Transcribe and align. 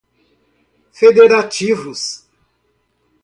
federativos 0.95 2.25